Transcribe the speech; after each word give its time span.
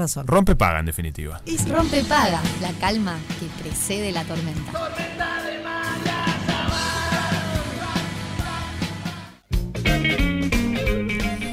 razón. 0.00 0.26
Rompe 0.26 0.56
paga, 0.56 0.80
en 0.80 0.86
definitiva. 0.86 1.40
Es 1.46 1.68
rompe 1.68 2.02
paga, 2.04 2.42
la 2.60 2.72
calma 2.80 3.18
que 3.38 3.46
precede 3.62 4.10
la 4.12 4.24
tormenta. 4.24 4.72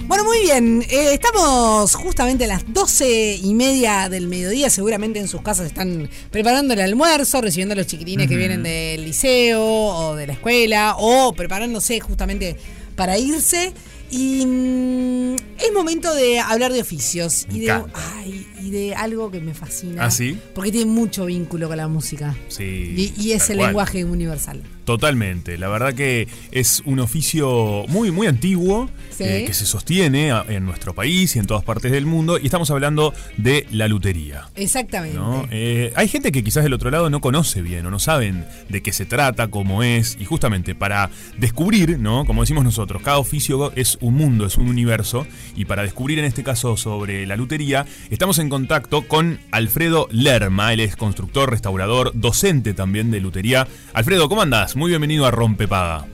Bueno, 0.08 0.24
muy 0.24 0.40
bien. 0.40 0.82
eh, 0.90 1.14
estamos 1.14 1.94
justamente 1.94 2.46
a 2.46 2.48
las 2.48 2.74
doce 2.74 3.36
y 3.36 3.54
media 3.54 4.10
del 4.10 4.28
mediodía. 4.28 4.70
Seguramente 4.70 5.20
en 5.20 5.28
sus 5.28 5.42
casas 5.42 5.68
están 5.68 6.10
preparando 6.32 6.74
el 6.74 6.80
almuerzo, 6.82 7.42
recibiendo 7.42 7.74
a 7.74 7.76
los 7.76 7.88
chiquilines 7.88 8.28
que 8.28 8.38
vienen 8.38 8.64
del 8.64 9.04
liceo 9.04 9.62
o 9.64 10.16
de 10.16 10.26
la 10.26 10.34
escuela, 10.34 10.96
o 10.98 11.34
preparándose 11.34 12.00
justamente 12.00 12.58
para 12.96 13.18
irse. 13.18 13.74
Y 14.10 14.46
mm, 14.46 15.36
es 15.60 15.74
momento 15.74 16.14
de 16.14 16.40
hablar 16.40 16.72
de 16.74 16.82
oficios 16.82 17.46
Me 17.50 17.58
y 17.58 17.60
de, 17.62 17.72
ay, 17.72 18.48
de 18.72 18.96
algo 18.96 19.32
que 19.32 19.40
me 19.42 19.54
fascina. 19.54 20.06
¿Ah, 20.06 20.12
sí? 20.12 20.38
Porque 20.56 20.72
tiene 20.72 20.92
mucho 20.92 21.26
vínculo 21.26 21.68
con 21.68 21.78
la 21.78 21.88
música. 21.88 22.36
Sí. 22.48 23.14
Y, 23.18 23.22
y 23.22 23.32
es 23.34 23.50
el 23.50 23.58
cual. 23.58 23.68
lenguaje 23.70 24.04
universal. 24.06 24.62
Totalmente. 24.86 25.58
La 25.58 25.68
verdad 25.68 25.94
que 25.94 26.30
es 26.52 26.82
un 26.86 27.00
oficio 27.00 27.84
muy, 27.90 28.10
muy 28.10 28.26
antiguo 28.28 28.90
Sí. 29.10 29.24
eh, 29.26 29.44
que 29.46 29.54
se 29.54 29.66
sostiene 29.66 30.30
en 30.48 30.64
nuestro 30.66 30.94
país 30.96 31.36
y 31.36 31.40
en 31.40 31.46
todas 31.46 31.64
partes 31.64 31.92
del 31.92 32.06
mundo. 32.06 32.38
Y 32.42 32.46
estamos 32.46 32.72
hablando 32.72 33.14
de 33.36 33.66
la 33.72 33.88
lutería. 33.90 34.48
Exactamente. 34.56 35.18
¿no? 35.18 35.46
Eh, 35.52 35.92
hay 35.96 36.08
gente 36.08 36.32
que 36.32 36.42
quizás 36.44 36.64
del 36.64 36.74
otro 36.74 36.90
lado 36.90 37.10
no 37.10 37.20
conoce 37.20 37.62
bien 37.62 37.86
o 37.86 37.92
no 37.92 38.00
saben 38.00 38.46
de 38.70 38.82
qué 38.82 38.94
se 38.94 39.06
trata, 39.06 39.50
cómo 39.50 39.84
es, 39.84 40.18
y 40.20 40.26
justamente 40.26 40.74
para 40.76 41.10
descubrir, 41.38 42.00
¿no? 42.00 42.26
como 42.26 42.42
decimos 42.42 42.64
nosotros, 42.64 43.02
cada 43.02 43.18
oficio 43.18 43.74
es 43.76 43.98
un 44.02 44.14
mundo, 44.16 44.46
es 44.46 44.58
un 44.58 44.68
universo, 44.70 45.26
y 45.56 45.66
para 45.66 45.84
descubrir 45.84 46.20
en 46.20 46.26
este 46.26 46.44
caso 46.44 46.78
sobre 46.78 47.26
la 47.26 47.36
lutería, 47.36 47.86
estamos 48.10 48.40
en 48.40 48.50
contacto 48.62 49.08
con 49.08 49.40
Alfredo 49.52 50.08
Lerma, 50.10 50.74
él 50.74 50.80
es 50.80 50.96
constructor, 50.96 51.52
restaurador, 51.52 52.12
docente 52.16 52.74
también 52.74 53.12
de 53.12 53.20
lutería. 53.20 53.68
Alfredo, 53.94 54.28
¿cómo 54.30 54.42
andás? 54.42 54.76
Muy 54.76 54.90
bienvenido 54.90 55.28
a 55.28 55.32
Rompepaga. 55.32 56.08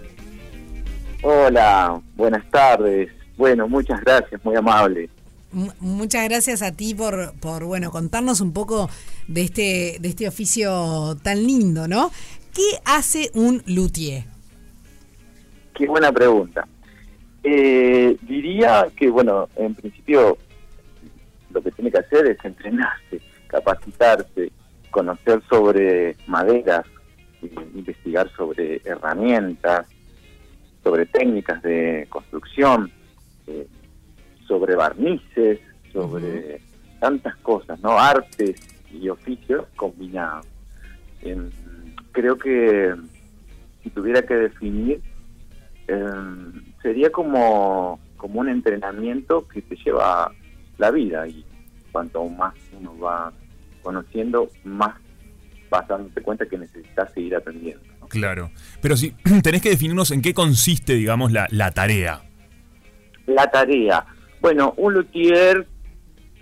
Hola, 1.21 2.01
buenas 2.17 2.43
tardes. 2.51 3.09
Bueno, 3.37 3.69
muchas 3.69 4.01
gracias, 4.01 4.43
muy 4.43 4.57
amable. 4.57 5.09
M- 5.53 5.71
Muchas 5.79 6.27
gracias 6.27 6.61
a 6.61 6.73
ti 6.73 6.93
por, 6.93 7.33
por 7.39 7.63
bueno, 7.63 7.91
contarnos 7.91 8.41
un 8.41 8.51
poco 8.51 8.89
de 9.29 9.41
este, 9.43 9.97
de 10.01 10.09
este 10.09 10.27
oficio 10.27 11.15
tan 11.23 11.47
lindo, 11.47 11.87
¿no? 11.87 12.11
¿Qué 12.53 12.77
hace 12.83 13.31
un 13.35 13.63
luthier? 13.67 14.25
Qué 15.73 15.87
buena 15.87 16.11
pregunta. 16.11 16.67
Eh, 17.41 18.17
diría 18.23 18.87
que, 18.97 19.09
bueno, 19.09 19.47
en 19.55 19.75
principio 19.75 20.37
lo 21.53 21.61
que 21.61 21.71
tiene 21.71 21.91
que 21.91 21.99
hacer 21.99 22.27
es 22.27 22.43
entrenarse, 22.43 23.21
capacitarse, 23.47 24.51
conocer 24.91 25.41
sobre 25.49 26.15
maderas, 26.27 26.85
eh, 27.41 27.51
investigar 27.75 28.29
sobre 28.35 28.81
herramientas, 28.83 29.87
sobre 30.83 31.05
técnicas 31.05 31.61
de 31.61 32.07
construcción, 32.09 32.91
eh, 33.47 33.67
sobre 34.47 34.75
barnices, 34.75 35.59
sobre 35.91 36.61
tantas 36.99 37.35
cosas, 37.37 37.79
¿no? 37.81 37.97
Artes 37.97 38.55
y 38.91 39.09
oficios 39.09 39.65
combinados. 39.75 40.47
Em, 41.21 41.49
creo 42.11 42.37
que 42.37 42.93
si 43.81 43.89
tuviera 43.89 44.21
que 44.21 44.35
definir, 44.35 45.01
em, 45.87 46.63
sería 46.81 47.11
como, 47.11 47.99
como 48.17 48.39
un 48.39 48.49
entrenamiento 48.49 49.47
que 49.47 49.61
te 49.61 49.75
lleva 49.77 50.31
la 50.77 50.91
vida 50.91 51.27
y 51.27 51.45
cuanto 51.91 52.27
más 52.29 52.53
uno 52.79 52.97
va 52.99 53.31
conociendo, 53.81 54.49
más 54.63 54.95
vas 55.69 55.87
dándote 55.87 56.21
cuenta 56.21 56.45
que 56.45 56.57
necesitas 56.57 57.11
seguir 57.13 57.35
aprendiendo. 57.35 57.83
¿no? 57.99 58.07
Claro. 58.07 58.51
Pero 58.81 58.95
si 58.97 59.11
tenés 59.43 59.61
que 59.61 59.69
definirnos 59.69 60.11
en 60.11 60.21
qué 60.21 60.33
consiste, 60.33 60.93
digamos, 60.93 61.31
la, 61.31 61.47
la 61.51 61.71
tarea. 61.71 62.21
La 63.25 63.49
tarea. 63.49 64.05
Bueno, 64.41 64.73
un 64.77 64.93
luthier 64.93 65.65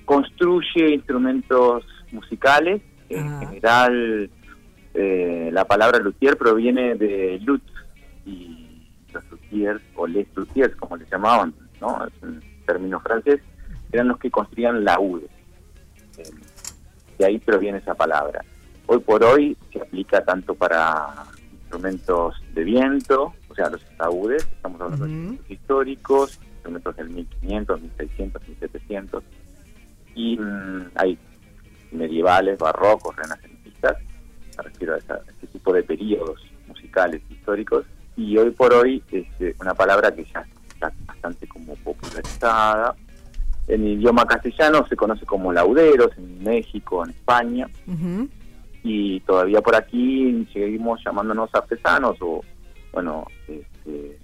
construye 0.05 0.93
instrumentos 0.93 1.85
musicales. 2.11 2.81
En 3.09 3.27
Ah. 3.27 3.39
general, 3.41 4.29
eh, 4.93 5.49
la 5.51 5.65
palabra 5.65 5.99
luthier 5.99 6.37
proviene 6.37 6.95
de 6.95 7.39
lut 7.43 7.61
y 8.25 8.87
los 9.13 9.23
luthiers, 9.29 9.81
o 9.95 10.07
les 10.07 10.27
luthiers, 10.35 10.75
como 10.77 10.95
les 10.97 11.09
llamaban, 11.09 11.53
¿no? 11.81 12.05
Es 12.05 12.13
un 12.23 12.41
término 12.65 12.99
francés, 13.01 13.41
eran 13.91 14.07
los 14.07 14.17
que 14.19 14.31
construían 14.31 14.83
laúdes. 14.83 15.29
De 17.17 17.25
ahí 17.25 17.39
proviene 17.39 17.77
esa 17.79 17.93
palabra. 17.93 18.43
Hoy 18.87 18.99
por 18.99 19.23
hoy 19.23 19.55
se 19.71 19.79
aplica 19.81 20.23
tanto 20.23 20.55
para 20.55 21.07
instrumentos 21.51 22.35
de 22.53 22.63
viento, 22.63 23.33
o 23.49 23.55
sea, 23.55 23.69
los 23.69 23.83
ataúdes, 23.93 24.43
estamos 24.43 24.81
hablando 24.81 25.05
de 25.05 25.11
Ujú. 25.11 25.19
instrumentos 25.19 25.51
históricos, 25.51 26.39
instrumentos 26.55 26.95
del 26.97 27.09
1500, 27.09 27.81
1600, 27.81 28.47
1700, 28.47 29.23
y 30.15 30.37
mm, 30.37 30.91
hay 30.95 31.17
medievales, 31.91 32.57
barrocos, 32.57 33.15
renacentistas, 33.15 33.97
me 34.57 34.63
refiero 34.63 34.95
a, 34.95 34.97
esa- 34.97 35.13
a 35.15 35.31
ese 35.37 35.47
tipo 35.47 35.71
de 35.73 35.83
periodos 35.83 36.41
musicales 36.67 37.21
históricos, 37.29 37.85
y 38.17 38.37
hoy 38.37 38.51
por 38.51 38.73
hoy 38.73 39.01
es 39.11 39.25
eh, 39.39 39.55
una 39.61 39.73
palabra 39.73 40.13
que 40.13 40.25
ya 40.25 40.45
está 40.73 40.91
bastante 41.05 41.47
como 41.47 41.75
popularizada. 41.75 42.95
En 43.73 43.87
idioma 43.87 44.25
castellano 44.25 44.85
se 44.89 44.95
conoce 44.97 45.25
como 45.25 45.53
lauderos 45.53 46.11
en 46.17 46.43
México, 46.43 47.03
en 47.05 47.11
España, 47.11 47.67
y 48.83 49.19
todavía 49.21 49.61
por 49.61 49.75
aquí 49.75 50.45
seguimos 50.51 51.01
llamándonos 51.05 51.49
artesanos 51.55 52.17
o, 52.19 52.41
bueno, 52.91 53.25
este, 53.47 54.17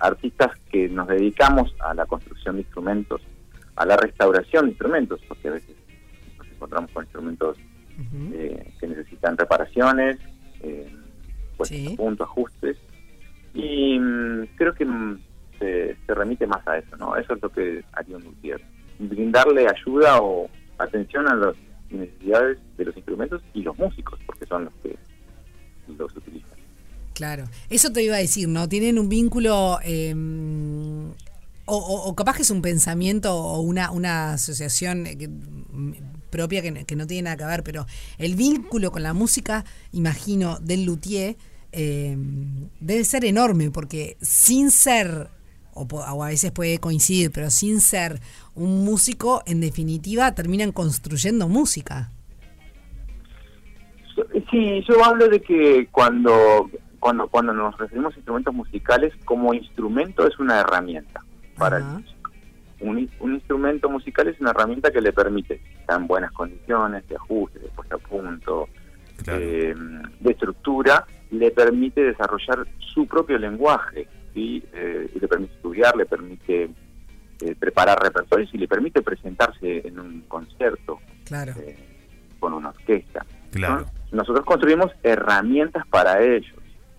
artistas 0.00 0.50
que 0.70 0.88
nos 0.88 1.08
dedicamos 1.08 1.74
a 1.80 1.94
la 1.94 2.04
construcción 2.04 2.56
de 2.56 2.62
instrumentos, 2.62 3.22
a 3.76 3.86
la 3.86 3.96
restauración 3.96 4.66
de 4.66 4.70
instrumentos, 4.72 5.20
porque 5.26 5.48
a 5.48 5.52
veces 5.52 5.76
nos 6.36 6.46
encontramos 6.48 6.90
con 6.90 7.04
instrumentos 7.04 7.56
eh, 8.34 8.72
que 8.80 8.86
necesitan 8.88 9.38
reparaciones, 9.38 10.18
eh, 10.60 10.92
puestos 11.56 11.78
Sí. 11.78 11.92
a 11.92 11.96
punto, 11.96 12.24
ajustes, 12.24 12.76
y 13.54 13.98
mm, 13.98 14.46
creo 14.56 14.74
que 14.74 14.84
mm, 14.84 15.18
se, 15.58 15.96
se 16.04 16.14
remite 16.14 16.46
más 16.46 16.66
a 16.66 16.76
eso, 16.76 16.96
¿no? 16.96 17.16
Eso 17.16 17.34
es 17.34 17.42
lo 17.42 17.48
que 17.48 17.84
haría 17.92 18.16
un 18.16 18.24
luthier, 18.24 18.60
brindarle 18.98 19.66
ayuda 19.68 20.18
o 20.20 20.48
atención 20.78 21.26
a 21.28 21.34
las 21.34 21.54
necesidades 21.90 22.58
de 22.76 22.84
los 22.86 22.96
instrumentos 22.96 23.42
y 23.54 23.62
los 23.62 23.76
músicos, 23.78 24.18
porque 24.26 24.46
son 24.46 24.64
los 24.64 24.74
que 24.82 24.96
los 25.98 26.16
utilizan. 26.16 26.50
Claro, 27.14 27.44
eso 27.70 27.92
te 27.92 28.02
iba 28.02 28.16
a 28.16 28.18
decir, 28.18 28.48
¿no? 28.48 28.68
Tienen 28.68 28.98
un 28.98 29.08
vínculo, 29.08 29.78
eh, 29.84 30.12
o, 31.66 31.76
o- 31.76 32.14
capaz 32.16 32.36
que 32.36 32.42
es 32.42 32.50
un 32.50 32.60
pensamiento 32.62 33.34
o 33.36 33.60
una, 33.60 33.90
una 33.92 34.32
asociación 34.32 35.06
eh, 35.06 35.28
mm, 35.28 35.92
propia 36.30 36.60
que, 36.62 36.84
que 36.84 36.96
no 36.96 37.06
tiene 37.06 37.22
nada 37.22 37.36
que 37.36 37.44
ver, 37.44 37.62
pero 37.62 37.86
el 38.18 38.34
vínculo 38.34 38.90
con 38.90 39.02
la 39.04 39.12
música, 39.14 39.64
imagino, 39.92 40.58
del 40.60 40.84
luthier 40.84 41.36
eh, 41.70 42.16
debe 42.80 43.04
ser 43.04 43.24
enorme, 43.24 43.70
porque 43.70 44.16
sin 44.20 44.70
ser, 44.72 45.28
o, 45.74 45.86
po- 45.86 46.00
o 46.04 46.22
a 46.24 46.28
veces 46.28 46.50
puede 46.52 46.78
coincidir, 46.78 47.30
pero 47.32 47.50
sin 47.50 47.80
ser 47.80 48.20
un 48.54 48.84
músico, 48.84 49.42
en 49.46 49.60
definitiva, 49.60 50.34
terminan 50.34 50.72
construyendo 50.72 51.48
música. 51.48 52.10
Sí, 54.50 54.84
yo 54.88 55.04
hablo 55.04 55.28
de 55.28 55.40
que 55.42 55.88
cuando, 55.90 56.70
cuando, 57.00 57.26
cuando 57.28 57.52
nos 57.52 57.76
referimos 57.76 58.14
a 58.14 58.16
instrumentos 58.16 58.54
musicales, 58.54 59.12
como 59.24 59.52
instrumento 59.54 60.26
es 60.26 60.38
una 60.38 60.60
herramienta 60.60 61.20
para 61.58 61.78
Ajá. 61.78 61.88
el 61.88 62.02
músico. 62.02 62.30
Un, 62.80 63.10
un 63.20 63.34
instrumento 63.34 63.88
musical 63.88 64.28
es 64.28 64.40
una 64.40 64.50
herramienta 64.50 64.90
que 64.90 65.00
le 65.00 65.12
permite, 65.12 65.58
si 65.58 65.74
está 65.80 65.96
en 65.96 66.06
buenas 66.06 66.30
condiciones, 66.32 67.06
de 67.08 67.16
ajuste, 67.16 67.58
de 67.58 67.68
puesta 67.68 67.96
a 67.96 67.98
punto, 67.98 68.68
Claro. 69.24 69.40
eh, 69.40 69.74
de 70.20 70.30
estructura, 70.32 71.06
le 71.30 71.50
permite 71.52 72.02
desarrollar 72.02 72.66
su 72.92 73.06
propio 73.06 73.38
lenguaje, 73.38 74.08
¿sí? 74.34 74.62
Eh, 74.72 75.10
y 75.14 75.18
le 75.20 75.28
permite 75.28 75.54
estudiar, 75.54 75.96
le 75.96 76.06
permite 76.06 76.64
eh, 77.40 77.54
preparar 77.58 77.98
repertorios 78.02 78.52
y 78.52 78.58
le 78.58 78.68
permite 78.68 79.00
presentarse 79.02 79.86
en 79.86 79.98
un 79.98 80.20
concierto 80.28 81.00
Claro. 81.24 81.52
eh, 81.60 81.76
con 82.38 82.52
una 82.52 82.68
orquesta. 82.70 83.24
Claro. 83.52 83.80
¿no? 84.10 84.18
Nosotros 84.18 84.44
construimos 84.44 84.90
herramientas 85.02 85.86
para 85.88 86.22
ellos. 86.22 86.54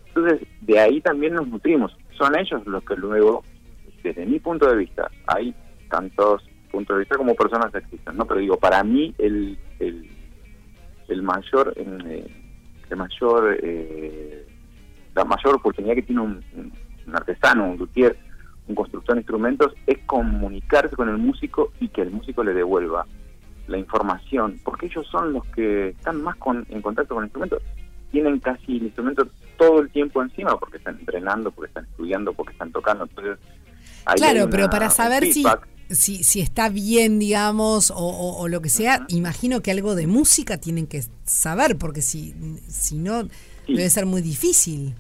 Entonces, 0.08 0.48
de 0.62 0.80
ahí 0.80 1.02
también 1.02 1.34
nos 1.36 1.48
nutrimos. 1.48 1.96
Son 2.18 2.38
ellos 2.38 2.66
los 2.66 2.84
que 2.84 2.96
luego, 2.96 3.44
desde 4.04 4.26
mi 4.26 4.40
punto 4.40 4.68
de 4.70 4.78
vista, 4.78 5.10
hay 5.28 5.54
tantos 5.90 6.42
puntos 6.72 6.96
de 6.96 7.00
vista 7.02 7.18
como 7.18 7.36
personas 7.36 7.72
que 7.72 7.80
existen, 7.80 8.18
¿no? 8.18 8.26
Pero 8.26 8.40
digo, 8.40 8.58
para 8.58 8.84
mí 8.84 9.14
el, 9.18 9.58
el, 9.80 10.10
el 11.08 11.22
mayor, 11.22 11.74
eh, 11.78 12.26
el 12.90 12.98
mayor, 12.98 13.58
eh, 13.62 14.46
la 15.14 15.24
mayor 15.26 15.56
oportunidad 15.56 15.96
que 15.96 16.02
tiene 16.02 16.22
un, 16.22 16.44
un- 16.56 16.74
un 17.08 17.16
artesano, 17.16 17.70
un 17.70 17.78
luthier, 17.78 18.18
un 18.68 18.76
constructor 18.76 19.16
de 19.16 19.22
instrumentos, 19.22 19.74
es 19.86 20.00
comunicarse 20.06 20.96
con 20.96 21.10
el 21.10 21.18
músico 21.18 21.72
y 21.80 21.90
que 21.90 22.02
el 22.02 22.12
músico 22.12 22.44
le 22.44 22.54
devuelva 22.54 23.06
la 23.68 23.78
información, 23.78 24.60
porque 24.64 24.88
ellos 24.88 25.08
son 25.12 25.34
los 25.34 25.46
que 25.48 25.90
están 25.90 26.22
más 26.22 26.36
con, 26.38 26.66
en 26.70 26.82
contacto 26.82 27.16
con 27.16 27.24
el 27.24 27.28
instrumento, 27.28 27.62
tienen 28.12 28.40
casi 28.40 28.78
el 28.78 28.84
instrumento 28.84 29.28
todo 29.58 29.82
el 29.82 29.90
tiempo 29.90 30.22
encima, 30.22 30.58
porque 30.60 30.78
están 30.78 30.98
entrenando, 31.00 31.52
porque 31.52 31.70
están 31.70 31.86
estudiando, 31.86 32.34
porque 32.34 32.54
están 32.54 32.72
tocando. 32.72 33.04
Entonces, 33.06 33.38
Claro, 34.16 34.50
pero 34.52 34.70
para 34.70 34.90
saber 34.92 35.26
si, 35.26 35.44
si, 35.90 36.24
si 36.24 36.40
está 36.42 36.70
bien, 36.70 37.18
digamos, 37.18 37.90
o, 37.90 37.96
o- 37.98 38.38
o 38.40 38.48
lo 38.48 38.62
que 38.62 38.70
sea, 38.70 39.06
imagino 39.10 39.62
que 39.62 39.72
algo 39.72 39.96
de 39.96 40.06
música 40.06 40.58
tienen 40.58 40.86
que 40.86 41.04
saber, 41.24 41.78
porque 41.78 42.02
si, 42.02 42.34
si 42.68 42.98
no, 43.00 43.24
Sí. 43.66 43.74
debe 43.74 43.90
ser 43.90 44.06
muy 44.06 44.22
difícil. 44.22 44.94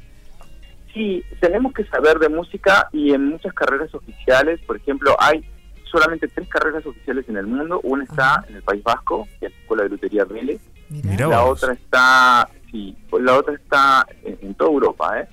Sí, 0.95 1.21
tenemos 1.41 1.73
que 1.73 1.83
saber 1.85 2.19
de 2.19 2.29
música 2.29 2.87
y 2.93 3.11
en 3.11 3.27
muchas 3.27 3.53
carreras 3.53 3.93
oficiales, 3.93 4.61
por 4.61 4.77
ejemplo, 4.77 5.13
hay 5.19 5.43
solamente 5.91 6.29
tres 6.29 6.47
carreras 6.47 6.85
oficiales 6.85 7.27
en 7.27 7.35
el 7.35 7.47
mundo. 7.47 7.81
Una 7.83 8.05
está 8.05 8.35
Ajá. 8.35 8.45
en 8.47 8.55
el 8.55 8.63
País 8.63 8.81
Vasco, 8.81 9.27
que 9.39 9.47
es 9.47 9.51
la 9.51 9.59
Escuela 9.59 9.83
de 9.83 9.89
Lutería 9.89 10.23
Vélez. 10.23 10.61
Mirá. 10.89 11.27
La 11.27 11.41
vos. 11.41 11.61
otra 11.61 11.73
está, 11.73 12.49
sí, 12.71 12.95
la 13.19 13.33
otra 13.37 13.55
está 13.55 14.05
en, 14.23 14.37
en 14.41 14.53
toda 14.55 14.71
Europa, 14.71 15.19
¿eh? 15.19 15.27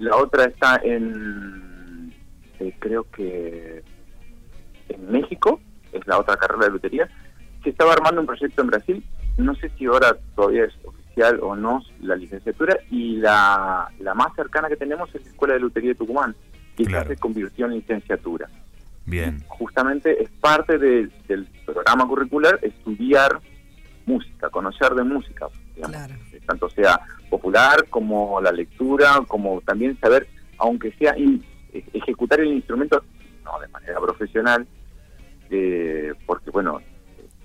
La 0.00 0.16
otra 0.16 0.44
está 0.46 0.80
en, 0.82 2.12
eh, 2.58 2.74
creo 2.80 3.06
que 3.12 3.84
en 4.88 5.10
México, 5.12 5.60
es 5.92 6.04
la 6.06 6.18
otra 6.18 6.36
carrera 6.36 6.64
de 6.66 6.72
lutería. 6.72 7.08
Se 7.62 7.70
estaba 7.70 7.92
armando 7.92 8.20
un 8.22 8.26
proyecto 8.26 8.60
en 8.62 8.66
Brasil, 8.66 9.04
no 9.38 9.54
sé 9.54 9.70
si 9.78 9.86
ahora 9.86 10.16
todavía 10.34 10.64
es 10.64 10.74
oficial 10.84 11.05
o 11.40 11.56
no 11.56 11.82
la 12.02 12.14
licenciatura, 12.14 12.78
y 12.90 13.16
la, 13.16 13.90
la 14.00 14.14
más 14.14 14.34
cercana 14.36 14.68
que 14.68 14.76
tenemos 14.76 15.12
es 15.14 15.24
la 15.24 15.30
Escuela 15.30 15.54
de 15.54 15.60
Lutería 15.60 15.90
de 15.90 15.94
Tucumán, 15.96 16.34
que 16.76 16.84
ya 16.84 16.90
Claro. 16.90 17.08
se 17.08 17.16
convirtió 17.16 17.66
en 17.66 17.72
licenciatura. 17.72 18.48
Bien. 19.06 19.42
Justamente 19.48 20.22
es 20.22 20.28
parte 20.40 20.78
de- 20.78 21.08
del 21.26 21.46
programa 21.64 22.06
curricular 22.06 22.58
estudiar 22.62 23.40
música, 24.04 24.50
conocer 24.50 24.94
de 24.94 25.04
música, 25.04 25.46
digamos 25.74 25.96
Claro. 25.96 26.14
tanto 26.46 26.68
sea 26.70 27.00
popular 27.30 27.86
como 27.88 28.40
la 28.40 28.52
lectura, 28.52 29.20
como 29.26 29.60
también 29.62 29.98
saber, 29.98 30.28
aunque 30.58 30.92
sea 30.92 31.16
in- 31.18 31.42
e- 31.72 31.82
ejecutar 31.94 32.40
el 32.40 32.48
instrumento, 32.52 33.02
no 33.44 33.58
de 33.58 33.68
manera 33.68 33.98
profesional, 34.00 34.66
eh, 35.50 36.12
porque 36.26 36.50
bueno, 36.50 36.80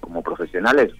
como 0.02 0.22
profesionales, 0.22 0.92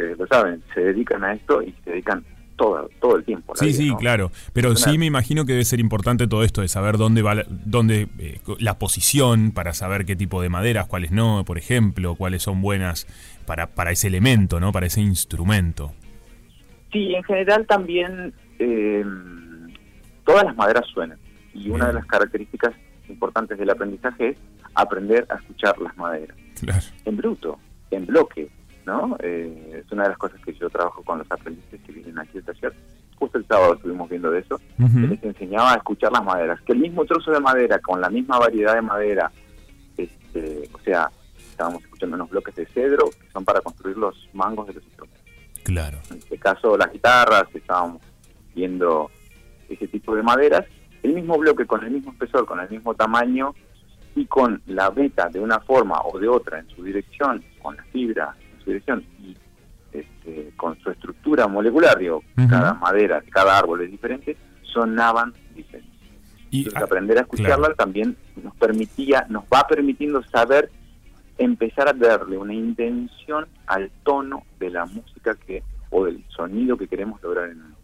ustedes 0.00 0.18
lo 0.18 0.26
saben, 0.26 0.62
se 0.74 0.80
dedican 0.80 1.24
a 1.24 1.34
esto 1.34 1.62
y 1.62 1.74
se 1.84 1.90
dedican 1.90 2.24
todo, 2.56 2.90
todo 3.00 3.16
el 3.16 3.24
tiempo. 3.24 3.54
Sí, 3.56 3.66
vida, 3.66 3.76
sí, 3.76 3.88
¿no? 3.88 3.96
claro. 3.96 4.30
Pero 4.52 4.76
sí 4.76 4.98
me 4.98 5.06
imagino 5.06 5.44
que 5.44 5.52
debe 5.52 5.64
ser 5.64 5.80
importante 5.80 6.26
todo 6.26 6.42
esto 6.42 6.60
de 6.60 6.68
saber 6.68 6.98
dónde 6.98 7.22
va 7.22 7.34
la, 7.34 7.44
dónde, 7.48 8.08
eh, 8.18 8.40
la 8.58 8.78
posición 8.78 9.52
para 9.52 9.72
saber 9.72 10.04
qué 10.04 10.16
tipo 10.16 10.42
de 10.42 10.50
maderas, 10.50 10.86
cuáles 10.86 11.10
no, 11.10 11.44
por 11.44 11.58
ejemplo, 11.58 12.14
cuáles 12.16 12.42
son 12.42 12.60
buenas 12.60 13.06
para, 13.46 13.68
para 13.68 13.92
ese 13.92 14.08
elemento, 14.08 14.60
¿no? 14.60 14.72
Para 14.72 14.86
ese 14.86 15.00
instrumento. 15.00 15.92
Sí, 16.92 17.14
en 17.14 17.24
general 17.24 17.66
también 17.66 18.34
eh, 18.58 19.04
todas 20.24 20.44
las 20.44 20.56
maderas 20.56 20.86
suenan. 20.92 21.18
Y 21.54 21.70
una 21.70 21.88
de 21.88 21.94
las 21.94 22.06
características 22.06 22.74
importantes 23.08 23.58
del 23.58 23.70
aprendizaje 23.70 24.28
es 24.28 24.38
aprender 24.74 25.26
a 25.30 25.36
escuchar 25.36 25.78
las 25.78 25.96
maderas. 25.96 26.36
Claro. 26.60 26.82
en 27.06 27.16
bruto, 27.16 27.58
en 27.90 28.04
bloque, 28.04 28.50
¿no? 28.90 29.16
Eh, 29.20 29.82
es 29.84 29.92
una 29.92 30.02
de 30.02 30.08
las 30.10 30.18
cosas 30.18 30.40
que 30.44 30.52
yo 30.52 30.68
trabajo 30.68 31.02
con 31.04 31.18
los 31.18 31.30
aprendices 31.30 31.80
que 31.80 31.92
vienen 31.92 32.18
aquí 32.18 32.38
al 32.38 32.44
taller. 32.44 32.74
Justo 33.16 33.38
el 33.38 33.46
sábado 33.46 33.74
estuvimos 33.74 34.08
viendo 34.08 34.30
de 34.30 34.40
eso. 34.40 34.60
Ujú. 34.78 34.98
Les 34.98 35.22
enseñaba 35.22 35.74
a 35.74 35.76
escuchar 35.76 36.10
las 36.10 36.24
maderas. 36.24 36.60
Que 36.62 36.72
el 36.72 36.80
mismo 36.80 37.04
trozo 37.04 37.30
de 37.30 37.40
madera, 37.40 37.78
con 37.78 38.00
la 38.00 38.10
misma 38.10 38.38
variedad 38.38 38.74
de 38.74 38.82
madera, 38.82 39.30
este, 39.96 40.68
o 40.72 40.78
sea, 40.80 41.08
estábamos 41.36 41.82
escuchando 41.84 42.16
unos 42.16 42.30
bloques 42.30 42.54
de 42.56 42.66
cedro 42.66 43.10
que 43.10 43.30
son 43.32 43.44
para 43.44 43.60
construir 43.60 43.96
los 43.96 44.28
mangos 44.32 44.66
de 44.66 44.74
los 44.74 44.84
instrumentos. 44.84 45.22
Claro. 45.62 45.98
En 46.10 46.18
este 46.18 46.38
caso, 46.38 46.76
las 46.76 46.92
guitarras, 46.92 47.44
estábamos 47.54 48.02
viendo 48.54 49.10
ese 49.68 49.86
tipo 49.86 50.16
de 50.16 50.22
maderas. 50.22 50.64
El 51.02 51.14
mismo 51.14 51.38
bloque 51.38 51.64
con 51.64 51.84
el 51.84 51.92
mismo 51.92 52.10
espesor, 52.12 52.44
con 52.44 52.58
el 52.58 52.68
mismo 52.68 52.94
tamaño 52.94 53.54
y 54.16 54.26
con 54.26 54.60
la 54.66 54.90
veta 54.90 55.28
de 55.28 55.38
una 55.38 55.60
forma 55.60 56.00
o 56.02 56.18
de 56.18 56.26
otra 56.26 56.58
en 56.58 56.68
su 56.70 56.82
dirección, 56.82 57.44
con 57.62 57.76
la 57.76 57.84
fibra 57.84 58.34
dirección 58.70 59.04
y 59.22 59.36
este, 59.92 60.52
con 60.56 60.78
su 60.80 60.90
estructura 60.90 61.48
molecular, 61.48 61.98
digo, 61.98 62.22
cada 62.48 62.74
madera, 62.74 63.22
cada 63.30 63.58
árbol 63.58 63.82
es 63.82 63.90
diferente, 63.90 64.36
sonaban 64.62 65.34
diferentes. 65.54 65.90
Y, 66.50 66.58
Entonces, 66.58 66.82
aprender 66.82 67.18
a 67.18 67.22
escucharla 67.22 67.56
claro. 67.56 67.74
también 67.74 68.16
nos 68.42 68.54
permitía, 68.56 69.26
nos 69.28 69.44
va 69.44 69.66
permitiendo 69.68 70.22
saber, 70.24 70.70
empezar 71.38 71.88
a 71.88 71.92
darle 71.92 72.36
una 72.36 72.54
intención 72.54 73.46
al 73.66 73.90
tono 74.02 74.44
de 74.58 74.70
la 74.70 74.84
música 74.86 75.34
que 75.46 75.62
o 75.90 76.04
del 76.04 76.24
sonido 76.28 76.76
que 76.76 76.86
queremos 76.86 77.22
lograr 77.22 77.50
en 77.50 77.58
el 77.58 77.80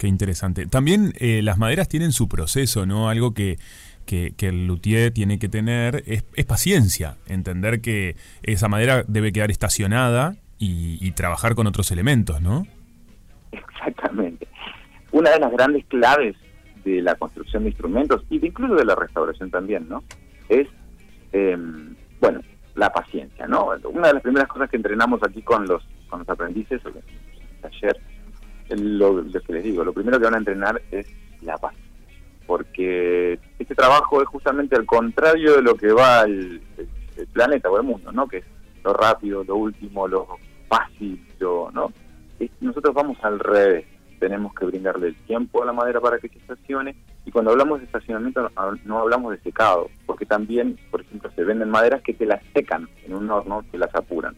Qué 0.00 0.06
interesante. 0.06 0.64
También 0.64 1.12
eh, 1.18 1.42
las 1.42 1.58
maderas 1.58 1.86
tienen 1.86 2.12
su 2.12 2.26
proceso, 2.26 2.86
¿no? 2.86 3.10
Algo 3.10 3.34
que, 3.34 3.58
que, 4.10 4.48
el 4.48 4.66
luthier 4.66 5.12
tiene 5.12 5.38
que 5.38 5.48
tener 5.48 6.02
es, 6.06 6.24
paciencia, 6.44 7.16
entender 7.26 7.80
que 7.80 8.16
esa 8.42 8.66
madera 8.66 9.04
debe 9.06 9.30
quedar 9.30 9.52
estacionada 9.52 10.34
y, 10.58 11.10
trabajar 11.12 11.54
con 11.54 11.66
otros 11.66 11.90
elementos, 11.90 12.40
¿no? 12.40 12.66
Exactamente. 13.52 14.48
Una 15.12 15.30
de 15.30 15.38
las 15.38 15.52
grandes 15.52 15.84
claves 15.86 16.36
de 16.84 17.02
la 17.02 17.14
construcción 17.14 17.62
de 17.62 17.70
instrumentos 17.70 18.22
y 18.30 18.38
de 18.38 18.48
incluso 18.48 18.74
de 18.74 18.84
la 18.84 18.94
restauración 18.94 19.50
también, 19.50 19.88
¿no? 19.88 20.02
Es, 20.48 20.66
eh, 21.32 21.56
bueno, 22.20 22.40
la 22.74 22.92
paciencia, 22.92 23.46
¿no? 23.46 23.70
Una 23.84 24.08
de 24.08 24.14
las 24.14 24.22
primeras 24.22 24.48
cosas 24.48 24.68
que 24.70 24.76
entrenamos 24.76 25.22
aquí 25.22 25.42
con 25.42 25.66
los 25.66 25.86
con 26.08 26.20
los 26.20 26.28
aprendices, 26.28 26.80
el 26.84 27.60
taller, 27.60 27.96
lo, 28.70 29.22
lo 29.22 29.40
que 29.40 29.52
les 29.52 29.62
digo, 29.62 29.84
lo 29.84 29.92
primero 29.92 30.18
que 30.18 30.24
van 30.24 30.34
a 30.34 30.38
entrenar 30.38 30.82
es 30.90 31.06
la 31.42 31.56
paz. 31.56 31.74
Porque 32.50 33.38
este 33.60 33.76
trabajo 33.76 34.20
es 34.20 34.26
justamente 34.26 34.74
al 34.74 34.84
contrario 34.84 35.54
de 35.54 35.62
lo 35.62 35.76
que 35.76 35.92
va 35.92 36.22
el, 36.22 36.60
el- 36.78 36.88
el 37.16 37.26
planeta 37.28 37.70
o 37.70 37.76
el 37.76 37.84
mundo, 37.84 38.10
¿no? 38.10 38.26
Que 38.26 38.38
es 38.38 38.44
lo 38.82 38.92
rápido, 38.92 39.44
lo 39.44 39.54
último, 39.54 40.08
lo 40.08 40.26
fácil, 40.68 41.24
lo, 41.38 41.70
¿no? 41.72 41.92
Es- 42.40 42.50
nosotros 42.60 42.92
vamos 42.92 43.18
al 43.22 43.38
revés. 43.38 43.84
Tenemos 44.18 44.52
que 44.54 44.66
brindarle 44.66 45.06
el 45.08 45.14
tiempo 45.26 45.62
a 45.62 45.66
la 45.66 45.72
madera 45.72 46.00
para 46.00 46.18
que 46.18 46.28
se 46.28 46.38
estacione. 46.38 46.96
Y 47.24 47.30
cuando 47.30 47.52
hablamos 47.52 47.78
de 47.78 47.84
estacionamiento 47.86 48.42
no, 48.42 48.50
no 48.84 48.98
hablamos 48.98 49.30
de 49.30 49.38
secado, 49.42 49.88
porque 50.04 50.26
también, 50.26 50.76
por 50.90 51.02
ejemplo, 51.02 51.30
se 51.36 51.44
venden 51.44 51.70
maderas 51.70 52.02
que 52.02 52.14
te 52.14 52.26
las 52.26 52.42
secan 52.52 52.88
en 53.06 53.14
un 53.14 53.30
horno, 53.30 53.64
que 53.70 53.78
las 53.78 53.94
apuran. 53.94 54.34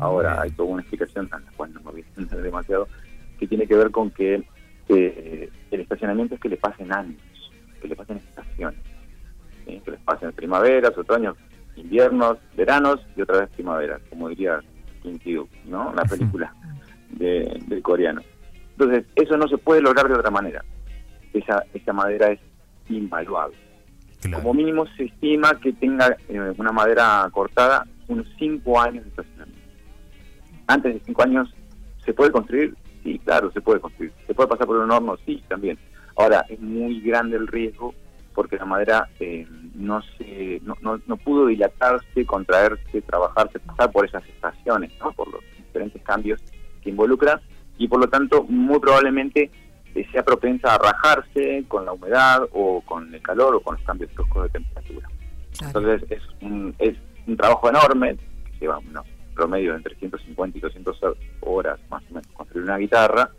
Ahora 0.00 0.40
hay 0.40 0.50
toda 0.50 0.68
una 0.68 0.82
explicación, 0.82 1.28
a 1.30 1.38
la 1.38 1.50
cual 1.56 1.72
no 1.74 1.80
me 1.82 1.92
voy 1.92 2.00
a 2.00 2.04
extender 2.04 2.42
demasiado, 2.42 2.88
que 3.38 3.46
tiene 3.46 3.68
que 3.68 3.76
ver 3.76 3.92
con 3.92 4.10
que 4.10 4.42
eh, 4.88 5.48
el 5.70 5.80
estacionamiento 5.80 6.34
es 6.34 6.40
que 6.40 6.48
le 6.48 6.56
pasen 6.56 6.92
años, 6.92 7.16
que 7.82 7.88
le 7.88 7.96
pasen 7.96 8.18
estaciones, 8.18 8.80
¿sí? 9.66 9.82
que 9.84 9.90
les 9.90 10.00
pasen 10.00 10.32
primaveras, 10.32 10.96
otoños, 10.96 11.36
inviernos, 11.76 12.38
veranos 12.56 13.00
y 13.16 13.22
otra 13.22 13.40
vez 13.40 13.50
primaveras, 13.50 14.00
como 14.08 14.28
diría 14.28 14.60
Kim 15.02 15.18
Ki-duk, 15.18 15.50
¿no? 15.66 15.92
La 15.92 16.04
película 16.04 16.54
de, 17.10 17.60
del 17.66 17.82
coreano. 17.82 18.22
Entonces, 18.70 19.04
eso 19.16 19.36
no 19.36 19.48
se 19.48 19.58
puede 19.58 19.82
lograr 19.82 20.08
de 20.08 20.14
otra 20.14 20.30
manera. 20.30 20.64
Esa, 21.34 21.64
esa 21.74 21.92
madera 21.92 22.28
es 22.28 22.40
invaluable. 22.88 23.56
Claro. 24.20 24.38
Como 24.38 24.54
mínimo 24.54 24.86
se 24.96 25.04
estima 25.04 25.58
que 25.60 25.72
tenga 25.72 26.16
eh, 26.28 26.52
una 26.56 26.72
madera 26.72 27.28
cortada 27.32 27.84
unos 28.08 28.26
5 28.38 28.80
años 28.80 29.04
de 29.04 29.10
estacionamiento. 29.10 29.62
Antes 30.68 30.94
de 30.94 31.00
5 31.06 31.22
años, 31.22 31.54
¿se 32.04 32.14
puede 32.14 32.30
construir? 32.30 32.74
Sí, 33.02 33.18
claro, 33.24 33.50
se 33.50 33.60
puede 33.60 33.80
construir. 33.80 34.12
¿Se 34.26 34.34
puede 34.34 34.48
pasar 34.48 34.66
por 34.66 34.76
un 34.76 34.90
horno? 34.90 35.16
Sí, 35.26 35.42
también. 35.48 35.76
Ahora, 36.16 36.44
es 36.48 36.60
muy 36.60 37.00
grande 37.00 37.36
el 37.36 37.46
riesgo 37.46 37.94
porque 38.34 38.56
la 38.56 38.64
madera 38.64 39.08
eh, 39.20 39.46
no, 39.74 40.00
se, 40.16 40.60
no, 40.64 40.76
no, 40.80 41.00
no 41.06 41.16
pudo 41.16 41.46
dilatarse, 41.46 42.24
contraerse, 42.24 43.02
trabajarse, 43.02 43.58
pasar 43.60 43.92
por 43.92 44.06
esas 44.06 44.26
estaciones, 44.26 44.90
¿no? 45.00 45.12
por 45.12 45.30
los 45.30 45.42
diferentes 45.56 46.02
cambios 46.02 46.40
que 46.82 46.90
involucra 46.90 47.40
y 47.78 47.88
por 47.88 48.00
lo 48.00 48.08
tanto 48.08 48.44
muy 48.44 48.78
probablemente 48.80 49.50
eh, 49.94 50.06
sea 50.12 50.22
propensa 50.22 50.74
a 50.74 50.78
rajarse 50.78 51.64
con 51.68 51.84
la 51.84 51.92
humedad 51.92 52.42
o 52.52 52.80
con 52.82 53.14
el 53.14 53.22
calor 53.22 53.56
o 53.56 53.60
con 53.60 53.76
los 53.76 53.84
cambios 53.84 54.12
bruscos 54.14 54.44
de 54.44 54.48
temperatura. 54.50 55.08
Claro. 55.58 55.78
Entonces 55.78 56.10
es 56.10 56.22
un, 56.40 56.74
es 56.78 56.96
un 57.26 57.36
trabajo 57.36 57.68
enorme, 57.68 58.16
que 58.16 58.58
lleva 58.60 58.78
un 58.78 58.94
promedio 59.34 59.72
de 59.72 59.78
entre 59.78 59.94
150 59.96 60.58
y 60.58 60.60
200 60.60 60.98
horas 61.40 61.78
más 61.90 62.02
o 62.10 62.14
menos 62.14 62.26
construir 62.32 62.64
una 62.64 62.78
guitarra. 62.78 63.30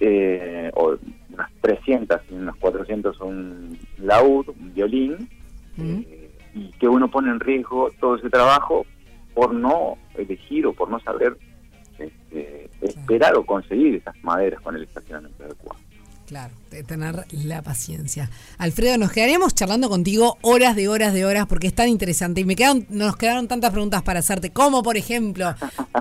Eh, 0.00 0.70
o 0.74 0.96
unas 1.32 1.50
300 1.60 2.20
y 2.30 2.34
unas 2.34 2.56
400 2.56 3.20
un 3.20 3.78
laúd, 3.98 4.48
un 4.48 4.74
violín, 4.74 5.28
Ujú. 5.76 6.04
eh, 6.08 6.30
y 6.54 6.70
que 6.78 6.88
uno 6.88 7.10
pone 7.10 7.30
en 7.30 7.40
riesgo 7.40 7.90
todo 8.00 8.16
ese 8.16 8.30
trabajo 8.30 8.86
por 9.34 9.52
no 9.52 9.98
elegir 10.14 10.66
o 10.66 10.72
por 10.72 10.88
no 10.90 10.98
saber 11.00 11.36
este, 11.98 12.70
esperar 12.80 13.34
o 13.36 13.44
conseguir 13.44 13.96
esas 13.96 14.14
maderas 14.22 14.60
con 14.62 14.74
el 14.76 14.84
estacionamiento 14.84 15.44
adecuado. 15.44 15.80
Claro, 16.26 16.52
de 16.70 16.82
tener 16.82 17.24
la 17.30 17.62
paciencia. 17.62 18.30
Alfredo, 18.58 18.98
nos 18.98 19.12
quedaríamos 19.12 19.54
charlando 19.54 19.88
contigo 19.88 20.38
horas 20.42 20.74
de 20.74 20.88
horas 20.88 21.14
de 21.14 21.24
horas 21.24 21.46
porque 21.46 21.68
es 21.68 21.74
tan 21.74 21.88
interesante 21.88 22.40
y 22.40 22.44
me 22.44 22.56
quedan, 22.56 22.84
nos 22.88 23.16
quedaron 23.16 23.46
tantas 23.46 23.70
preguntas 23.70 24.02
para 24.02 24.18
hacerte, 24.18 24.50
como 24.50 24.82
por 24.82 24.96
ejemplo, 24.96 25.54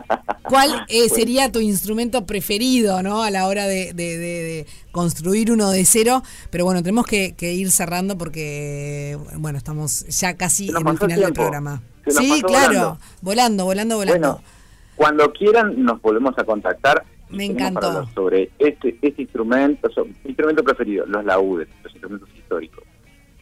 ¿cuál 0.47 0.85
eh, 0.89 1.09
sería 1.09 1.51
tu 1.51 1.59
instrumento 1.59 2.25
preferido 2.25 3.01
¿no? 3.03 3.23
a 3.23 3.29
la 3.31 3.47
hora 3.47 3.67
de, 3.67 3.93
de- 3.93 4.17
de- 4.17 4.43
de 4.43 4.65
construir 4.91 5.51
uno 5.51 5.71
de 5.71 5.85
cero? 5.85 6.23
Pero 6.49 6.65
bueno, 6.65 6.81
tenemos 6.83 7.05
que, 7.05 7.33
que 7.35 7.53
ir 7.53 7.71
cerrando 7.71 8.17
porque, 8.17 9.17
bueno, 9.37 9.57
estamos 9.57 10.05
ya 10.07 10.35
casi 10.35 10.69
en 10.69 10.87
el 10.87 10.97
final 10.97 11.19
del 11.19 11.33
programa. 11.33 11.81
Sí, 12.07 12.41
claro, 12.45 12.97
volando, 13.21 13.65
volando, 13.65 13.95
volando. 13.95 14.27
Bueno, 14.33 14.43
cuando 14.95 15.31
quieran 15.33 15.83
nos 15.83 16.01
volvemos 16.01 16.37
a 16.37 16.43
contactar. 16.43 17.03
Me 17.27 17.45
encantó. 17.45 18.07
sobre 18.13 18.51
este, 18.59 18.97
este 19.01 19.23
instrumento, 19.23 19.89
so- 19.89 20.05
mi 20.05 20.13
instrumento 20.25 20.63
preferido, 20.63 21.05
los 21.07 21.25
laúdes, 21.25 21.67
los 21.83 21.91
instrumentos 21.91 22.29
históricos, 22.37 22.83